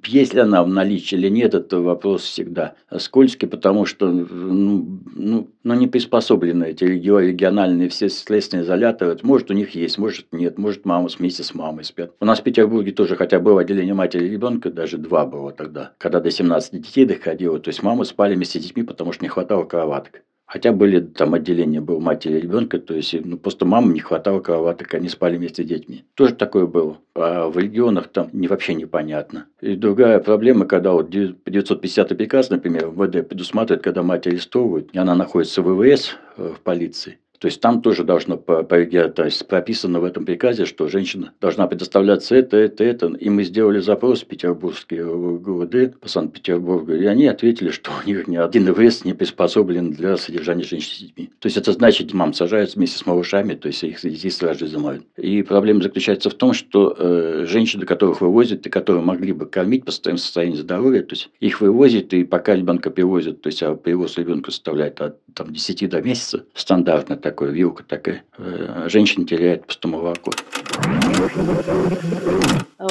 [0.05, 5.73] если она в наличии или нет, это вопрос всегда скользкий, потому что ну, ну, ну
[5.73, 9.17] не приспособлены эти региональные все следственные изоляторы.
[9.23, 12.13] Может, у них есть, может, нет, может, мама вместе с мамой спят.
[12.19, 15.91] У нас в Петербурге тоже хотя бы отделение матери и ребенка, даже два было тогда,
[15.97, 17.59] когда до 17 детей доходило.
[17.59, 20.21] То есть мамы спали вместе с детьми, потому что не хватало кроваток.
[20.51, 24.41] Хотя были там отделения был матери и ребенка, то есть ну, просто мамам не хватало
[24.41, 26.03] кроваток, они спали вместе с детьми.
[26.13, 26.97] Тоже такое было.
[27.15, 29.45] А в регионах там не, вообще непонятно.
[29.61, 35.15] И другая проблема, когда вот 950 приказ, например, МВД предусматривает, когда мать арестовывают, и она
[35.15, 40.04] находится в ВВС, э, в полиции, то есть там тоже должно то есть прописано в
[40.04, 43.08] этом приказе, что женщина должна предоставляться это, это, это.
[43.08, 48.27] И мы сделали запрос в Петербургский ГУВД по Санкт-Петербургу, и они ответили, что у них
[48.27, 51.32] ни один ИВС не приспособлен для содержания женщин с детьми.
[51.39, 55.04] То есть это значит, мам сажают вместе с малышами, то есть их детей сразу изымают.
[55.17, 59.84] И проблема заключается в том, что э, женщины, которых вывозят и которые могли бы кормить
[59.84, 63.75] по своему состоянию здоровья, то есть их вывозят, и пока ребенка перевозят, то есть а
[63.75, 68.24] перевоз ребенка составляет от там, 10 до месяца стандартно, такой вилка такая.
[68.38, 70.32] Э, женщина теряет просто молоко.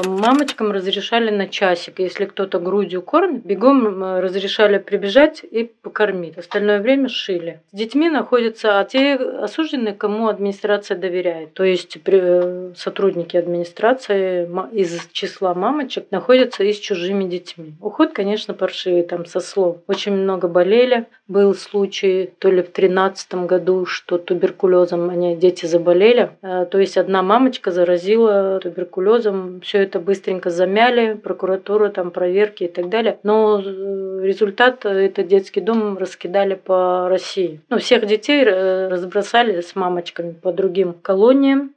[0.06, 1.98] Мамочкам разрешали на часик.
[1.98, 6.38] Если кто-то грудью кормит, бегом э, разрешали прибежать и покормить.
[6.38, 7.60] Остальное время шили.
[7.72, 11.52] С детьми находятся те осужденные, кому администрация доверяет.
[11.52, 17.74] То есть э, сотрудники администрации из числа мамочек находятся и с чужими детьми.
[17.80, 19.78] Уход, конечно, паршивый, там со слов.
[19.86, 21.06] Очень много болели.
[21.30, 26.30] Был случай то ли в тринадцатом году, что туберкулезом они дети заболели.
[26.42, 29.60] Э, то есть одна мамочка заразила туберкулезом.
[29.60, 33.20] Все это быстренько замяли, прокуратура, там проверки и так далее.
[33.22, 37.60] Но э, результат э, этот детский дом раскидали по России.
[37.68, 41.70] Ну, всех детей разбросали с мамочками по другим колониям.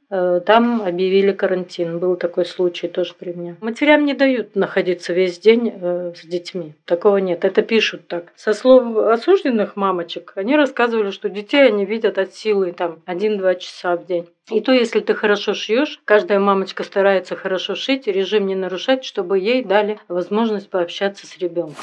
[0.46, 1.98] Там объявили карантин.
[1.98, 3.56] Был такой случай тоже при мне.
[3.60, 6.74] Матерям не дают находиться весь день с детьми.
[6.84, 7.44] Такого нет.
[7.44, 8.32] Это пишут так.
[8.36, 13.96] Со слов осужденных мамочек, они рассказывали, что детей они видят от силы там 1-2 часа
[13.96, 14.28] в день.
[14.50, 19.38] И то, если ты хорошо шьешь, каждая мамочка старается хорошо шить, режим не нарушать, чтобы
[19.38, 21.74] ей дали возможность пообщаться с ребенком.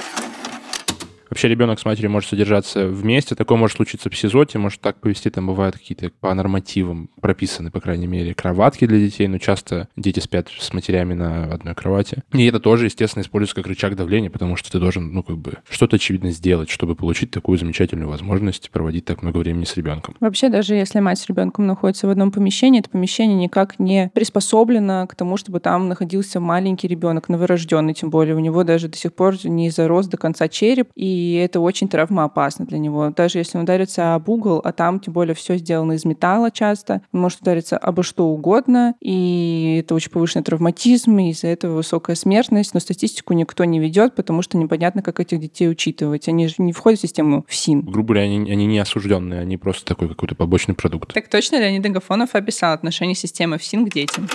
[1.31, 3.35] Вообще ребенок с матерью может содержаться вместе.
[3.35, 5.29] Такое может случиться в СИЗОТе, может так повести.
[5.29, 10.19] Там бывают какие-то по нормативам прописаны, по крайней мере, кроватки для детей, но часто дети
[10.19, 12.23] спят с матерями на одной кровати.
[12.33, 15.53] И это тоже, естественно, используется как рычаг давления, потому что ты должен, ну, как бы,
[15.69, 20.17] что-то очевидно сделать, чтобы получить такую замечательную возможность проводить так много времени с ребенком.
[20.19, 25.07] Вообще, даже если мать с ребенком находится в одном помещении, это помещение никак не приспособлено
[25.07, 29.13] к тому, чтобы там находился маленький ребенок, новорожденный, тем более у него даже до сих
[29.13, 33.11] пор не зарос до конца череп, и и это очень травмоопасно для него.
[33.15, 37.01] Даже если он ударится об угол, а там тем более все сделано из металла часто,
[37.13, 42.15] он может удариться обо что угодно, и это очень повышенный травматизм, и из-за этого высокая
[42.15, 46.27] смертность, но статистику никто не ведет, потому что непонятно, как этих детей учитывать.
[46.27, 47.81] Они же не входят в систему ФСИН.
[47.81, 51.13] Грубо говоря, они, они не осужденные, они просто такой какой-то побочный продукт.
[51.13, 54.27] Так точно Леонид Агафонов описал отношение системы ФСИН к детям.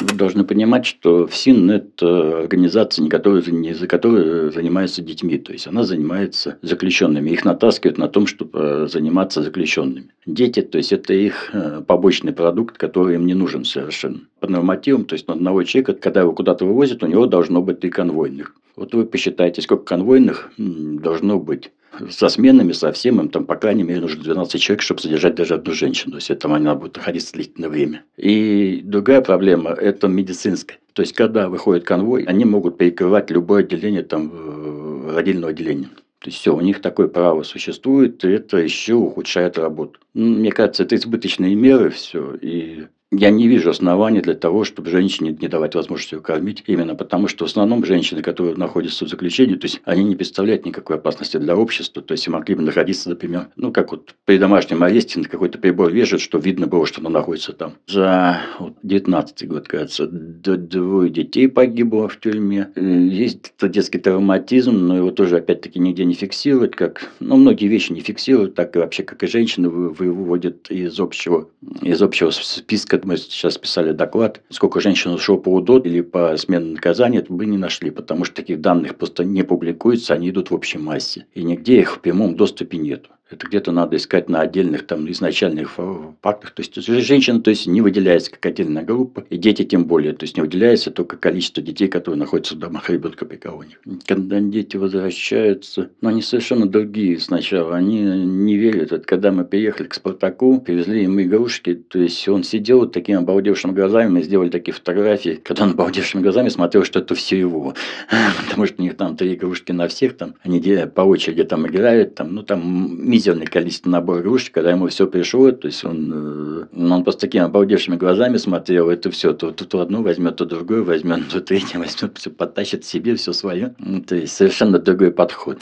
[0.00, 5.38] Вы должны понимать, что ФСИН– это организация, не которая, не за которой занимается детьми.
[5.38, 7.30] То есть, она занимается заключенными.
[7.30, 10.10] Их натаскивают на том, чтобы э, заниматься заключенными.
[10.26, 14.20] Дети, то есть, это их э, побочный продукт, который им не нужен совершенно.
[14.40, 17.80] По нормативам, то есть, на одного человека, когда его куда-то вывозят, у него должно быть
[17.80, 18.54] три конвойных.
[18.76, 21.70] Вот вы посчитайте, сколько конвойных должно быть
[22.10, 25.54] со сменами, со всем им, там, по крайней мере, нужно 12 человек, чтобы содержать даже
[25.54, 26.12] одну женщину.
[26.12, 28.04] То есть, там она будет находиться длительное время.
[28.16, 30.78] И другая проблема– это медицинская.
[30.92, 35.88] То есть, когда выходит конвой, они могут перекрывать любое отделение там, родильного отделения.
[36.22, 39.98] То есть все, у них такое право существует, и это еще ухудшает работу.
[40.14, 45.36] Мне кажется, это избыточные меры, все, и я не вижу оснований для того, чтобы женщине
[45.38, 49.54] не давать возможность ее кормить, именно потому что в основном женщины, которые находятся в заключении,
[49.54, 53.48] то есть они не представляют никакой опасности для общества, то есть могли бы находиться, например,
[53.54, 57.10] ну как вот при домашнем аресте на какой-то прибор вешают, что видно было, что она
[57.10, 57.74] находится там.
[57.86, 62.70] За вот, 19 год, кажется, двое детей погибло в тюрьме.
[62.74, 67.92] Э, есть детский травматизм, но его тоже опять-таки нигде не фиксируют, как, ну многие вещи
[67.92, 71.50] не фиксируют, так и вообще, как и женщины выводят из общего,
[71.82, 76.72] из общего списка мы сейчас писали доклад, сколько женщин ушло по УДО или по смене
[76.72, 80.78] наказания, мы не нашли, потому что таких данных просто не публикуются, они идут в общей
[80.78, 81.26] массе.
[81.34, 83.10] И нигде их в прямом доступе нету.
[83.32, 85.78] Это где-то надо искать на отдельных там изначальных
[86.20, 86.50] фактах.
[86.52, 90.12] То есть женщина то есть, не выделяется как отдельная группа, и дети тем более.
[90.12, 93.78] То есть не выделяется только количество детей, которые находятся в домах ребенка при колониях.
[94.06, 97.76] Когда дети возвращаются, но они совершенно другие сначала.
[97.76, 98.90] Они не верят.
[98.90, 103.18] Вот, когда мы приехали к Спартаку, привезли ему игрушки, то есть он сидел вот такими
[103.18, 107.74] обалдевшими глазами, мы сделали такие фотографии, когда он обалдевшими глазами смотрел, что это все его.
[108.44, 110.60] Потому что у них там три игрушки на всех, там они
[110.94, 115.52] по очереди там играют, там, ну там мизерное количество набора игрушек, когда ему все пришло,
[115.52, 120.02] то есть он, э, он просто такими обалдевшими глазами смотрел, это все, то, то, одно
[120.02, 123.74] возьмет, то другое возьмет, то третье возьмет, все потащит себе, все свое.
[123.78, 125.58] Ну, то есть совершенно другой подход.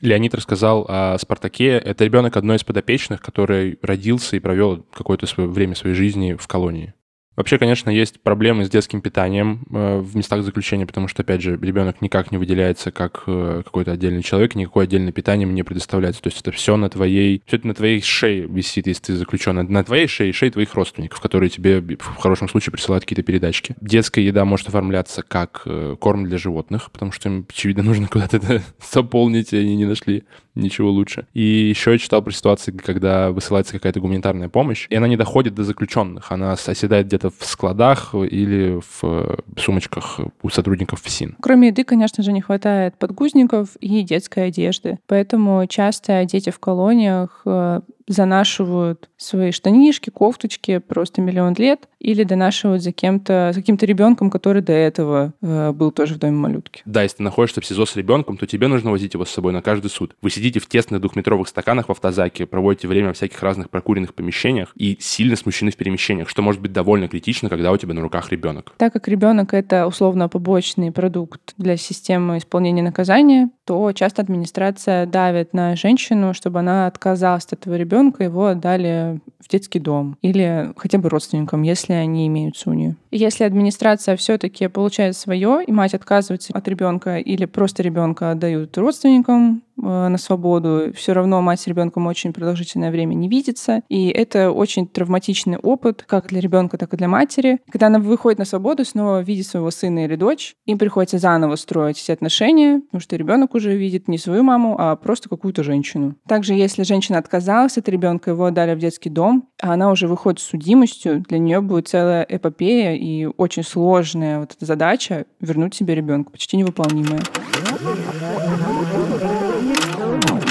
[0.00, 1.70] Леонид рассказал о Спартаке.
[1.78, 6.46] Это ребенок одной из подопечных, который родился и провел какое-то свое время своей жизни в
[6.46, 6.94] колонии.
[7.34, 11.56] Вообще, конечно, есть проблемы с детским питанием э, в местах заключения, потому что, опять же,
[11.56, 16.22] ребенок никак не выделяется как э, какой-то отдельный человек, никакое отдельное питание ему не предоставляется.
[16.22, 19.56] То есть это все на твоей, все это на твоей шее висит, если ты заключен.
[19.56, 23.76] На твоей шее и шее твоих родственников, которые тебе в хорошем случае присылают какие-то передачки.
[23.80, 28.36] Детская еда может оформляться как э, корм для животных, потому что им, очевидно, нужно куда-то
[28.36, 31.26] это заполнить, и они не нашли ничего лучше.
[31.32, 35.54] И еще я читал про ситуации, когда высылается какая-то гуманитарная помощь, и она не доходит
[35.54, 36.30] до заключенных.
[36.30, 41.36] Она оседает где-то в складах или в э, сумочках у сотрудников ФСИН.
[41.40, 44.98] Кроме еды, конечно же, не хватает подгузников и детской одежды.
[45.06, 47.80] Поэтому часто дети в колониях э,
[48.12, 54.60] занашивают свои штанишки, кофточки просто миллион лет, или донашивают за кем-то, за каким-то ребенком, который
[54.60, 56.82] до этого э, был тоже в доме малютки.
[56.84, 59.52] Да, если ты находишься в СИЗО с ребенком, то тебе нужно возить его с собой
[59.52, 60.16] на каждый суд.
[60.20, 64.72] Вы сидите в тесных двухметровых стаканах в автозаке, проводите время в всяких разных прокуренных помещениях
[64.74, 68.30] и сильно смущены в перемещениях, что может быть довольно критично, когда у тебя на руках
[68.30, 68.72] ребенок.
[68.76, 75.52] Так как ребенок это условно побочный продукт для системы исполнения наказания, то часто администрация давит
[75.52, 80.98] на женщину, чтобы она отказалась от этого ребенка, его отдали в детский дом или хотя
[80.98, 82.96] бы родственникам, если они имеют сунью.
[83.10, 89.62] Если администрация все-таки получает свое, и мать отказывается от ребенка или просто ребенка отдают родственникам,
[89.82, 93.82] на свободу, все равно мать с ребенком очень продолжительное время не видится.
[93.88, 97.60] И это очень травматичный опыт как для ребенка, так и для матери.
[97.70, 102.00] Когда она выходит на свободу, снова видит своего сына или дочь, им приходится заново строить
[102.02, 106.14] эти отношения, потому что ребенок уже видит не свою маму, а просто какую-то женщину.
[106.26, 110.40] Также, если женщина отказалась от ребенка, его отдали в детский дом, а она уже выходит
[110.40, 115.94] с судимостью, для нее будет целая эпопея и очень сложная вот эта задача вернуть себе
[115.94, 117.20] ребенка, почти невыполнимая.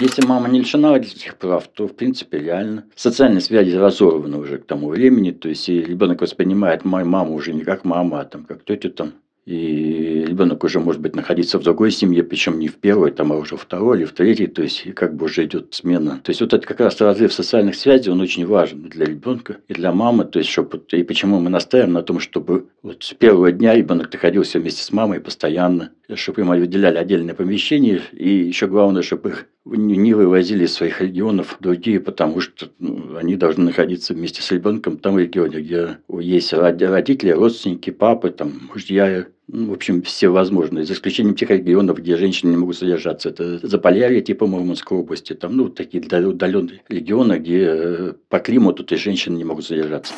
[0.02, 2.86] Если мама не лишена родительских прав, то, в принципе, реально.
[2.96, 5.30] Социальные связи разорваны уже к тому времени.
[5.30, 8.90] То есть, и ребенок воспринимает мою маму уже не как мама, а там, как тетю
[8.90, 9.14] там.
[9.46, 13.38] И ребенок уже может быть находиться в другой семье, причем не в первой, там, а
[13.38, 16.22] уже в второй или в третьей, то есть как бы уже идет смена.
[16.24, 19.74] То есть вот это как раз разрыв социальных связей, он очень важен для ребенка и
[19.74, 23.52] для мамы, то есть чтобы, и почему мы настаиваем на том, чтобы вот с первого
[23.52, 29.02] дня ребенок находился вместе с мамой постоянно, чтобы им выделяли отдельное помещение, и еще главное,
[29.02, 34.42] чтобы их не вывозили из своих регионов другие, потому что ну, они должны находиться вместе
[34.42, 40.02] с ребенком в том регионе, где есть родители, родственники, папы, там, мужья, ну, в общем,
[40.02, 43.30] все возможные, за исключением тех регионов, где женщины не могут содержаться.
[43.30, 48.96] Это Заполярье, типа Мурманской области, там, ну, такие удаленные регионы, где э, по климату то
[48.98, 50.14] женщины не могут содержаться.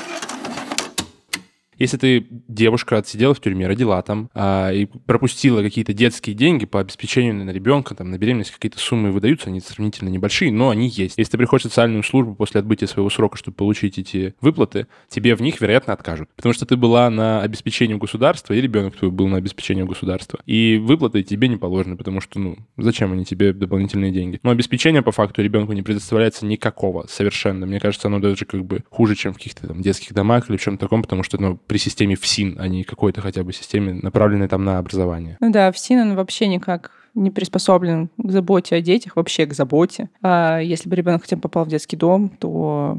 [1.77, 6.79] Если ты девушка отсидела в тюрьме, родила там а, и пропустила какие-то детские деньги по
[6.79, 11.17] обеспечению на ребенка, там на беременность какие-то суммы выдаются, они сравнительно небольшие, но они есть.
[11.17, 15.35] Если ты приходишь в социальную службу после отбытия своего срока, чтобы получить эти выплаты, тебе
[15.35, 16.29] в них, вероятно, откажут.
[16.35, 20.39] Потому что ты была на обеспечении государства, и ребенок твой был на обеспечении государства.
[20.45, 24.39] И выплаты тебе не положены, потому что, ну, зачем они тебе дополнительные деньги?
[24.43, 27.65] Но обеспечение по факту ребенку не предоставляется никакого совершенно.
[27.65, 30.61] Мне кажется, оно даже как бы хуже, чем в каких-то там детских домах или в
[30.61, 34.47] чем-то таком, потому что, ну, при системе ФСИН, а не какой-то хотя бы системе, направленной
[34.47, 35.37] там на образование.
[35.39, 40.09] Ну да, ФСИН, он вообще никак не приспособлен к заботе о детях, вообще к заботе.
[40.21, 42.97] А если бы ребенок хотя бы попал в детский дом, то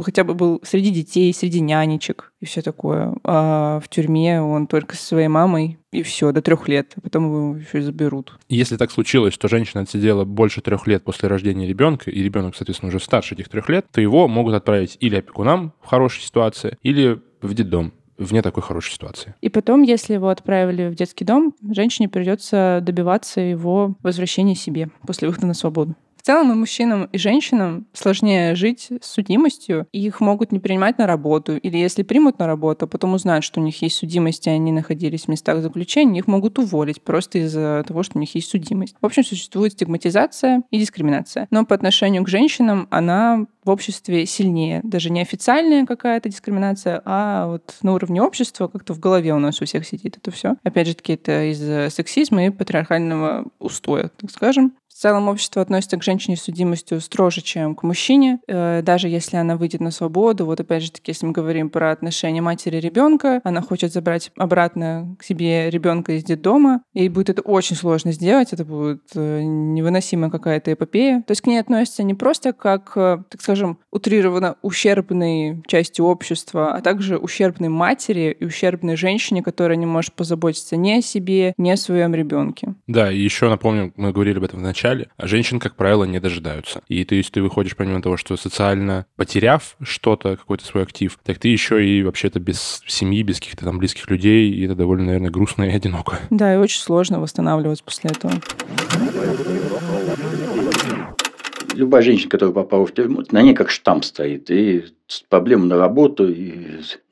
[0.00, 3.14] хотя бы был среди детей, среди нянечек и все такое.
[3.24, 7.26] А в тюрьме он только со своей мамой, и все, до трех лет, а потом
[7.26, 8.38] его еще и заберут.
[8.48, 12.88] Если так случилось, что женщина отсидела больше трех лет после рождения ребенка, и ребенок, соответственно,
[12.88, 17.20] уже старше этих трех лет, то его могут отправить или опекунам в хорошей ситуации, или
[17.42, 19.34] в детдом вне такой хорошей ситуации.
[19.40, 25.28] И потом, если его отправили в детский дом, женщине придется добиваться его возвращения себе после
[25.28, 25.96] выхода на свободу.
[26.22, 29.88] В целом и мужчинам, и женщинам сложнее жить с судимостью.
[29.90, 31.56] Их могут не принимать на работу.
[31.56, 34.70] Или если примут на работу, а потом узнают, что у них есть судимость, и они
[34.70, 38.94] находились в местах заключения, их могут уволить просто из-за того, что у них есть судимость.
[39.00, 41.48] В общем, существует стигматизация и дискриминация.
[41.50, 44.80] Но по отношению к женщинам она в обществе сильнее.
[44.84, 49.60] Даже не официальная какая-то дискриминация, а вот на уровне общества как-то в голове у нас
[49.60, 50.54] у всех сидит это все.
[50.62, 54.72] Опять же таки, это из сексизма и патриархального устоя, так скажем.
[55.02, 59.56] Целом общество относится к женщине с судимостью строже, чем к мужчине, э, даже если она
[59.56, 60.46] выйдет на свободу.
[60.46, 64.30] Вот опять же таки, если мы говорим про отношения матери и ребенка, она хочет забрать
[64.36, 69.40] обратно к себе ребенка из детдома, и будет это очень сложно сделать, это будет э,
[69.42, 71.24] невыносимая какая-то эпопея.
[71.26, 76.74] То есть к ней относятся не просто как, э, так скажем, утрированно ущербной части общества,
[76.74, 81.70] а также ущербной матери и ущербной женщине, которая не может позаботиться ни о себе, ни
[81.70, 82.76] о своем ребенке.
[82.86, 86.04] Да, и еще напомню, мы говорили об этом в начале, начале, а женщин, как правило,
[86.04, 86.82] не дожидаются.
[86.88, 91.38] И то есть ты выходишь помимо того, что социально потеряв что-то, какой-то свой актив, так
[91.38, 95.30] ты еще и вообще-то без семьи, без каких-то там близких людей, и это довольно, наверное,
[95.30, 96.18] грустно и одиноко.
[96.30, 98.32] Да, и очень сложно восстанавливаться после этого
[101.74, 104.50] любая женщина, которая попала в тюрьму, на ней как штамп стоит.
[104.50, 104.84] И
[105.28, 106.28] проблемы на работу.
[106.28, 106.52] И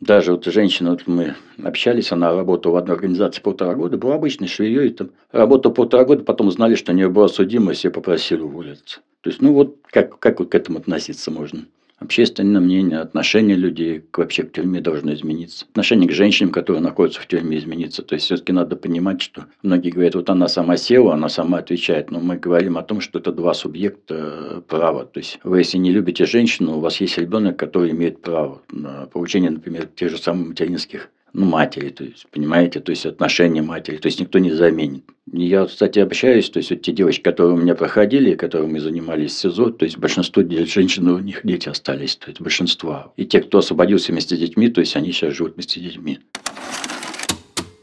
[0.01, 4.49] даже вот женщина, вот мы общались, она работала в одной организации полтора года, была обычной
[4.49, 9.01] швеей, там, работала полтора года, потом узнали, что у нее была судимость, и попросили уволиться.
[9.21, 11.67] То есть, ну вот как, как вот к этому относиться можно?
[12.01, 15.67] Общественное мнение, отношение людей к, вообще к тюрьме должно измениться.
[15.71, 18.03] Отношение к женщинам, которые находятся в тюрьме, измениться.
[18.03, 22.11] То есть, все-таки надо понимать, что многие говорят, вот она сама села, она сама отвечает.
[22.11, 25.05] Но мы говорим о том, что это два субъекта э, права.
[25.05, 29.07] То есть, вы если не любите женщину, у вас есть ребенок, который имеет право на
[29.07, 33.99] получение, например, тех же самых материнских ну, матери, то есть, понимаете, то есть отношения матери,
[33.99, 35.05] то есть никто не заменит.
[35.33, 39.33] Я, кстати, общаюсь, то есть вот те девочки, которые у меня проходили, которые мы занимались
[39.33, 43.13] в СИЗО, то есть большинство женщин, у них дети остались, то есть большинство.
[43.17, 46.19] И те, кто освободился вместе с детьми, то есть они сейчас живут вместе с детьми.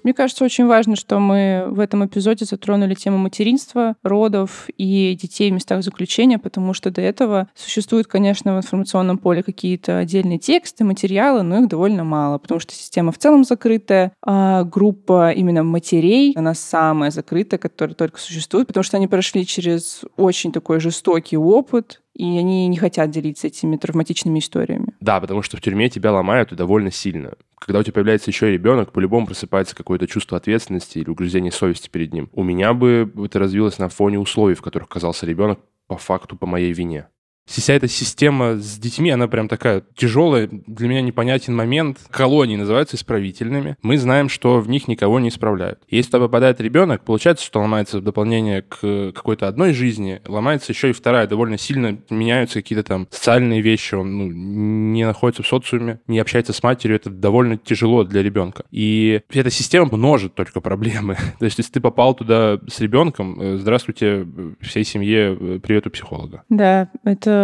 [0.08, 5.52] Мне кажется, очень важно, что мы в этом эпизоде затронули тему материнства, родов и детей
[5.52, 10.86] в местах заключения, потому что до этого существуют, конечно, в информационном поле какие-то отдельные тексты,
[10.86, 16.32] материалы, но их довольно мало, потому что система в целом закрытая, а группа именно матерей,
[16.38, 22.02] она самая закрытая, которая только существует, потому что они прошли через очень такой жестокий опыт,
[22.16, 24.87] и они не хотят делиться этими травматичными историями.
[25.00, 27.34] Да, потому что в тюрьме тебя ломают и довольно сильно.
[27.60, 31.90] Когда у тебя появляется еще и ребенок, по-любому просыпается какое-то чувство ответственности или угрызение совести
[31.90, 32.30] перед ним.
[32.34, 36.46] У меня бы это развилось на фоне условий, в которых оказался ребенок по факту, по
[36.46, 37.08] моей вине
[37.48, 41.98] вся эта система с детьми, она прям такая тяжелая, для меня непонятен момент.
[42.12, 43.78] Колонии называются исправительными.
[43.82, 45.80] Мы знаем, что в них никого не исправляют.
[45.90, 50.90] Если туда попадает ребенок, получается, что ломается в дополнение к какой-то одной жизни, ломается еще
[50.90, 51.28] и вторая.
[51.28, 53.96] Довольно сильно меняются какие-то там социальные вещи.
[53.96, 56.98] Он ну, не находится в социуме, не общается с матерью.
[56.98, 58.66] Это довольно тяжело для ребенка.
[58.72, 61.16] И эта система множит только проблемы.
[61.40, 64.28] То есть, если ты попал туда с ребенком, э, здравствуйте
[64.62, 66.44] всей семье, э, привет у психолога.
[66.50, 67.37] Да, это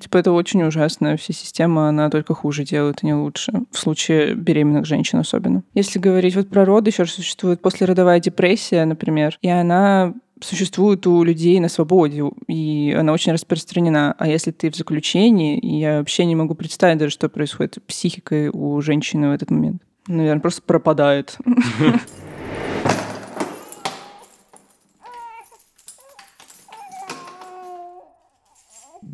[0.00, 1.16] типа, это очень ужасно.
[1.16, 3.52] Вся система, она только хуже делает, а не лучше.
[3.70, 5.62] В случае беременных женщин особенно.
[5.74, 11.58] Если говорить вот про роды, еще существует послеродовая депрессия, например, и она существует у людей
[11.60, 14.14] на свободе, и она очень распространена.
[14.18, 18.48] А если ты в заключении, я вообще не могу представить даже, что происходит с психикой
[18.48, 19.82] у женщины в этот момент.
[20.06, 21.36] Наверное, просто пропадает.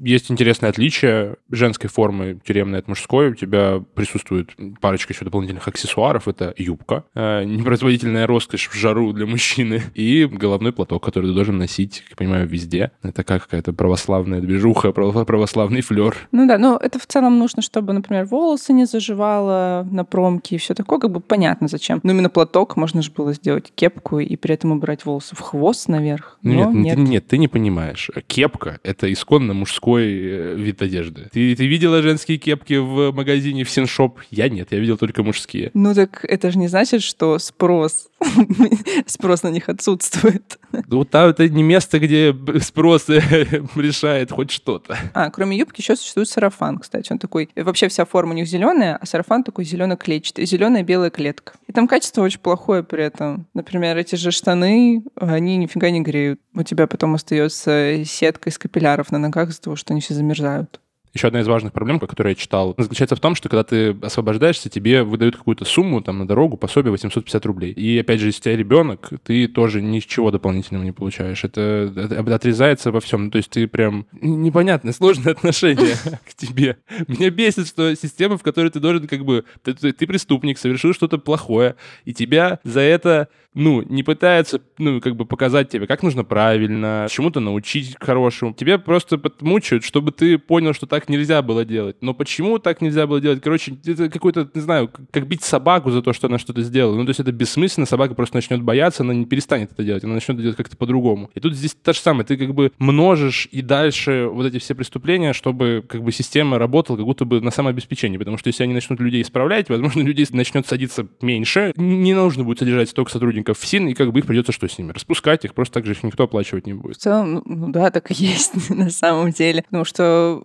[0.05, 3.31] есть интересное отличие женской формы тюремной от мужской.
[3.31, 6.29] У тебя присутствует парочка еще дополнительных аксессуаров.
[6.29, 11.57] Это юбка, э, непроизводительная роскошь в жару для мужчины, и головной платок, который ты должен
[11.57, 12.93] носить, как я понимаю, везде.
[13.03, 16.17] Это как какая-то православная движуха, православный флер.
[16.33, 20.59] Ну да, но это в целом нужно, чтобы, например, волосы не заживало на промке и
[20.59, 22.01] все такое, как бы понятно зачем.
[22.03, 25.89] Но именно платок можно же было сделать кепку и при этом убрать волосы в хвост
[25.89, 26.39] наверх.
[26.43, 26.97] Нет, нет.
[26.97, 28.11] Ты, нет, ты не понимаешь.
[28.27, 31.29] Кепка— это исконно мужской мужской э, вид одежды.
[31.33, 34.21] Ты, ты видела женские кепки в магазине в Синшоп?
[34.31, 35.71] Я нет, я видел только мужские.
[35.75, 38.09] Ну так это же не значит, что спрос
[39.07, 40.59] спрос на них отсутствует.
[40.89, 44.97] Вот там это не место, где спрос решает хоть что-то.
[45.15, 47.13] А, кроме юбки еще существует сарафан, кстати.
[47.13, 51.55] Он такой, вообще вся форма у них зеленая, а сарафан такой зелено-клетчатый, зеленая белая клетка.
[51.67, 53.47] И там качество очень плохое при этом.
[53.55, 56.41] Например, эти же штаны, они нифига не греют.
[56.55, 60.81] У тебя потом остается сетка из капилляров на ногах из-за того, что они все замерзают.
[61.15, 64.69] Еще одна из важных проблем, которую я читал, заключается в том, что когда ты освобождаешься,
[64.69, 67.73] тебе выдают какую-то сумму там на дорогу, пособие 850 рублей.
[67.73, 71.45] И опять же, если у тебя ребенок, ты тоже ничего дополнительного не получаешь.
[71.45, 73.27] Это, это отрезается во всем.
[73.27, 75.95] Ну, то есть ты прям непонятное, сложное отношение
[76.29, 76.79] к тебе.
[77.07, 79.45] Меня бесит, что система, в которой ты должен как бы...
[79.63, 85.15] Ты, ты, преступник, совершил что-то плохое, и тебя за это ну, не пытаются, ну, как
[85.15, 88.53] бы показать тебе, как нужно правильно, чему-то научить хорошему.
[88.53, 91.97] Тебе просто мучают, чтобы ты понял, что так нельзя было делать.
[92.01, 93.41] Но почему так нельзя было делать?
[93.43, 96.97] Короче, это какой-то, не знаю, как бить собаку за то, что она что-то сделала.
[96.97, 100.15] Ну, то есть это бессмысленно, собака просто начнет бояться, она не перестанет это делать, она
[100.15, 101.31] начнет делать как-то по-другому.
[101.35, 104.75] И тут здесь то же самое, ты как бы множишь и дальше вот эти все
[104.75, 108.75] преступления, чтобы как бы система работала как будто бы на самообеспечении, потому что если они
[108.75, 113.59] начнут людей исправлять, возможно, людей начнет садиться меньше, не нужно будет содержать столько сотрудников, сотрудников
[113.59, 114.93] ФСИН, и как бы их придется что с ними?
[114.93, 116.97] Распускать их, просто так же их никто оплачивать не будет.
[116.97, 119.63] В целом, ну да, так и есть на самом деле.
[119.63, 120.45] Потому что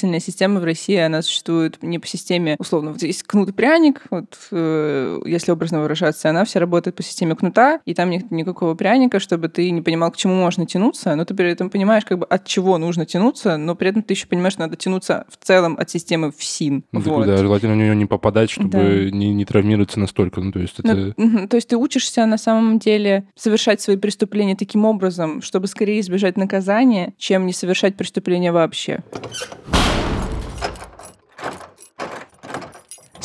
[0.00, 4.02] исправительная система в России, она существует не по системе, условно, вот есть кнут и пряник,
[4.10, 8.74] вот э, если образно выражаться, она вся работает по системе кнута, и там нет никакого
[8.74, 12.18] пряника, чтобы ты не понимал, к чему можно тянуться, но ты при этом понимаешь, как
[12.18, 15.44] бы от чего нужно тянуться, но при этом ты еще понимаешь, что надо тянуться в
[15.44, 16.84] целом от системы ФСИН.
[16.92, 17.26] Ну, вот.
[17.26, 18.70] да, желательно в нее не попадать, чтобы
[19.10, 19.16] да.
[19.16, 20.40] не, не травмироваться настолько.
[20.40, 21.14] Ну, то есть это...
[21.16, 26.00] Ну, то есть ты учишься на самом деле совершать свои преступления таким образом, чтобы скорее
[26.00, 29.02] избежать наказания, чем не совершать преступления вообще.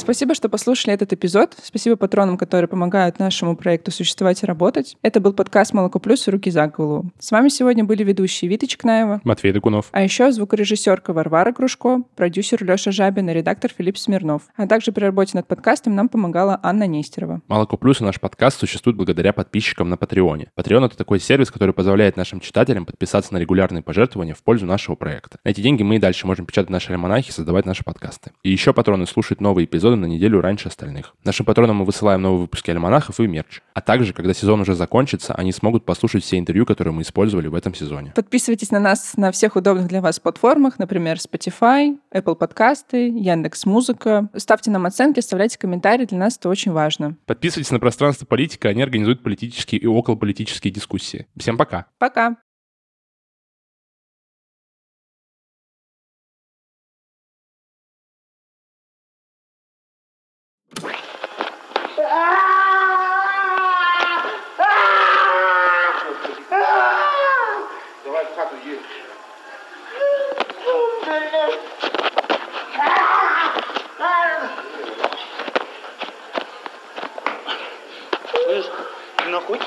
[0.06, 1.56] Спасибо, что послушали этот эпизод.
[1.64, 4.96] Спасибо патронам, которые помогают нашему проекту существовать и работать.
[5.02, 7.10] Это был подкаст «Молоко плюс» «Руки за голову».
[7.18, 12.64] С вами сегодня были ведущие Вита Чекнаева, Матвей Докунов, а еще звукорежиссерка Варвара Кружко, продюсер
[12.64, 14.44] Леша Жабин и редактор Филипп Смирнов.
[14.56, 17.42] А также при работе над подкастом нам помогала Анна Нестерова.
[17.48, 20.52] «Молоко плюс» и наш подкаст существует благодаря подписчикам на Патреоне.
[20.56, 24.94] Patreon— это такой сервис, который позволяет нашим читателям подписаться на регулярные пожертвования в пользу нашего
[24.94, 25.40] проекта.
[25.44, 28.34] На эти деньги мы и дальше можем печатать наши альманахи и создавать наши подкасты.
[28.44, 31.14] И еще патроны слушают новые эпизоды эпизоды на неделю раньше остальных.
[31.24, 33.62] Нашим патронам мы высылаем новые выпуски альманахов и мерч.
[33.74, 37.56] А также, когда сезон уже закончится, они смогут послушать все интервью, которые мы использовали в
[37.56, 38.12] этом сезоне.
[38.16, 44.30] Подписывайтесь на нас на всех удобных для вас платформах, например, Spotify, Apple подкасты, Яндекс Музыка.
[44.36, 47.18] Ставьте нам оценки, оставляйте комментарии, для нас это очень важно.
[47.26, 51.28] Подписывайтесь на пространство политика, они организуют политические и околополитические дискуссии.
[51.38, 51.86] Всем пока.
[51.98, 52.38] Пока.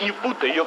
[0.01, 0.67] не путай ее.